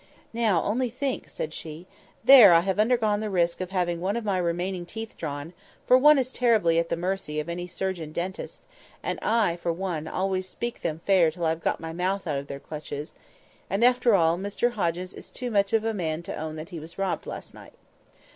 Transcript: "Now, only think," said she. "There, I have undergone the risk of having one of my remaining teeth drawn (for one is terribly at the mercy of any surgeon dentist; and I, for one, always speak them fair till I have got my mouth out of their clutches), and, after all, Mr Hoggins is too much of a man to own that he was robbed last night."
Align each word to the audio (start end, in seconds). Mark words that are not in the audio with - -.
"Now, 0.33 0.63
only 0.63 0.89
think," 0.89 1.29
said 1.29 1.53
she. 1.53 1.85
"There, 2.23 2.53
I 2.53 2.61
have 2.61 2.79
undergone 2.79 3.19
the 3.19 3.29
risk 3.29 3.61
of 3.61 3.69
having 3.69 4.01
one 4.01 4.17
of 4.17 4.25
my 4.25 4.39
remaining 4.39 4.83
teeth 4.83 5.15
drawn 5.15 5.53
(for 5.85 5.95
one 5.95 6.17
is 6.17 6.31
terribly 6.31 6.79
at 6.79 6.89
the 6.89 6.95
mercy 6.97 7.39
of 7.39 7.47
any 7.47 7.67
surgeon 7.67 8.11
dentist; 8.11 8.63
and 9.03 9.19
I, 9.21 9.57
for 9.57 9.71
one, 9.71 10.07
always 10.07 10.49
speak 10.49 10.81
them 10.81 11.01
fair 11.05 11.29
till 11.29 11.45
I 11.45 11.49
have 11.49 11.61
got 11.63 11.79
my 11.79 11.93
mouth 11.93 12.25
out 12.25 12.39
of 12.39 12.47
their 12.47 12.59
clutches), 12.59 13.15
and, 13.69 13.83
after 13.85 14.15
all, 14.15 14.39
Mr 14.39 14.71
Hoggins 14.71 15.13
is 15.13 15.29
too 15.29 15.51
much 15.51 15.71
of 15.71 15.85
a 15.85 15.93
man 15.93 16.23
to 16.23 16.35
own 16.35 16.55
that 16.55 16.69
he 16.69 16.79
was 16.79 16.97
robbed 16.97 17.27
last 17.27 17.53
night." 17.53 17.73